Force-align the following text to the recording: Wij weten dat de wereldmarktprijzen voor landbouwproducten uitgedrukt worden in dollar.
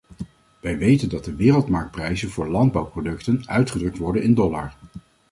Wij 0.61 0.77
weten 0.77 1.09
dat 1.09 1.25
de 1.25 1.35
wereldmarktprijzen 1.35 2.29
voor 2.29 2.47
landbouwproducten 2.49 3.43
uitgedrukt 3.47 3.97
worden 3.97 4.23
in 4.23 4.33
dollar. 4.33 4.73